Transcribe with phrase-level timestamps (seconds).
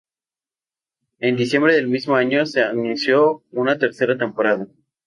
[1.19, 4.67] En diciembre del mismo año se anunció una tercera temporada.